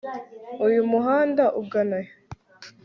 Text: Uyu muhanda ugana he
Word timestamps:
Uyu 0.65 0.81
muhanda 0.91 1.43
ugana 1.61 1.97
he 2.05 2.11